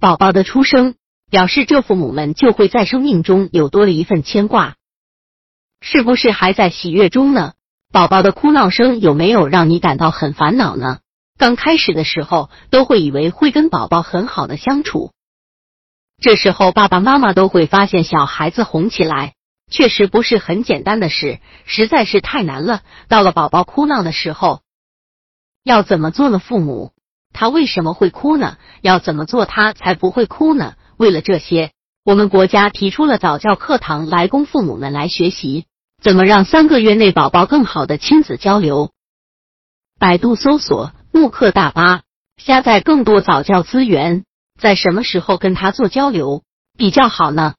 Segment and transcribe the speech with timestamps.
[0.00, 0.94] 宝宝的出生
[1.30, 4.76] 表示这父母们就会在生命中有多了一份牵挂，
[5.82, 7.52] 是不是还在喜悦中呢？
[7.92, 11.00] 宝宝的哭闹声有没有让你感到很烦恼呢？
[11.36, 15.12] 刚开始的时候都会以为会跟宝宝很好的相处，
[16.18, 19.34] 这时候爸爸妈妈都会发现小孩子哄起来
[19.70, 22.82] 确实不是很简单的事，实在是太难了。
[23.08, 24.62] 到了宝宝哭闹的时候，
[25.62, 26.38] 要怎么做呢？
[26.38, 26.92] 父母
[27.32, 28.58] 他为什么会哭呢？
[28.82, 30.74] 要怎么做他才不会哭呢？
[30.96, 31.72] 为了这些，
[32.04, 35.66] 我们国家提出了早教课堂来供父母们来学习。
[36.02, 38.90] 怎么让三个月内宝宝更好的亲子交流？
[39.98, 42.02] 百度搜索慕课大巴，
[42.38, 44.24] 下载更多早教资源。
[44.58, 46.42] 在什么时候跟他做交流
[46.76, 47.54] 比较好呢？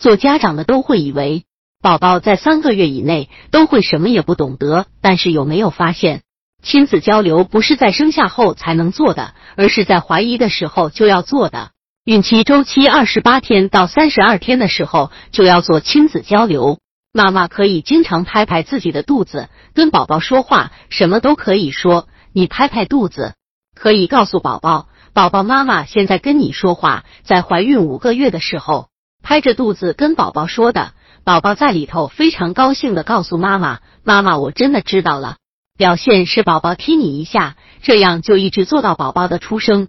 [0.00, 1.44] 做家长的都会以为
[1.80, 6.22] 宝宝在三个月以内都会什么也不懂得，但是有没有发现，
[6.68, 11.70] 亲子交流不是在生下后才能做的，而是在怀疑的时候就要做的。
[12.04, 16.78] 孕期周期二十八天到三十二天的时候就要做亲子交流，
[17.10, 22.06] 妈妈可以经常拍拍自己的肚子，跟宝宝说话，什么都可以说。
[22.34, 23.32] 你拍拍肚子，
[23.74, 27.04] 可以告诉宝宝，宝宝妈妈现在跟你说话。
[27.22, 28.88] 在怀孕五个月的时候，
[29.22, 30.92] 拍着肚子跟宝宝说的，
[31.24, 35.36] 宝宝在里头非常高兴的告诉妈妈：“妈妈，我真的知道了。”
[35.78, 39.86] 表现是宝宝踢你一下，这样就一直做到宝宝的出生。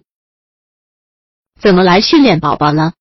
[1.60, 2.92] 怎么来训练宝宝呢？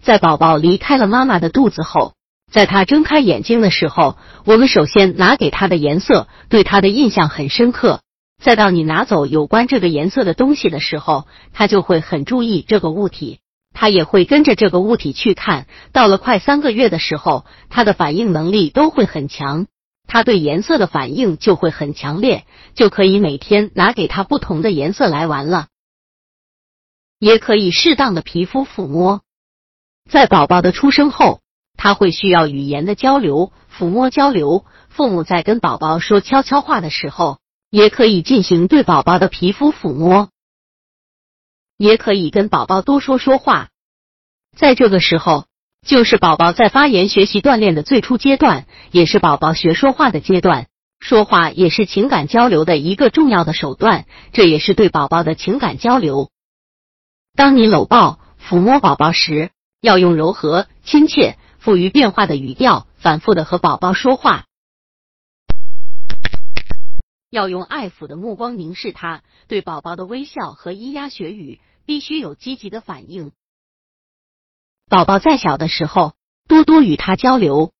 [0.00, 2.14] 在宝宝离开了妈妈的肚子后，
[2.48, 8.00] 在他睁开眼睛的时候，我们首先拿给他的颜色对他的印象很深刻。
[8.40, 13.40] 再到你拿走有关这个颜色的东西的时候，他就会很注意这个物体，
[13.72, 15.66] 他也会跟着这个物体去看。
[15.90, 19.66] 到了快三个月的时候，他的反应能力都会很强，
[20.06, 25.68] 他对颜色的反应就会很强烈，就可以每天拿给他不同的颜色来玩了。
[27.18, 29.22] 也可以适当的皮肤抚摸，
[30.10, 31.40] 在宝宝的出生后，
[31.76, 34.64] 他会需要语言的交流、抚摸交流。
[34.88, 40.28] 父母在跟宝宝说悄悄话的时候，也可以进行对宝宝的皮肤抚摸，
[41.76, 43.70] 也可以跟宝宝多说说话。
[44.56, 45.46] 在这个时候，
[45.84, 50.66] 就是宝宝在发言学习锻炼的最初阶段，也是宝宝学说话的阶段。
[50.98, 56.30] 说话也是情感交流的一个重要的手段，这也是对宝宝的情感交流。
[57.34, 59.50] 当你搂抱、抚摸宝宝时，
[59.82, 64.44] 要用柔和、亲切、富于变化的语调，反复的和宝宝说话；
[67.28, 73.32] 要用爱抚的目光凝视他，对宝宝的微笑和咿呀学语必须有积极的反应。
[74.88, 76.12] 宝宝在小的时候，
[76.46, 77.72] 多多与他交流，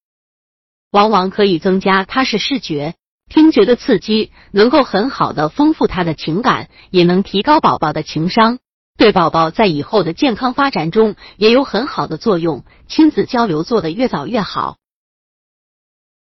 [0.91, 2.95] 往往可以增加他是视觉、
[3.29, 8.59] 听觉的刺激，能够很好的丰富他的情感，也能提高宝宝的情商。
[8.97, 12.65] 对宝宝在以后的健康发展中也有很好的作用。
[12.89, 14.79] 亲子交流做得越早越好。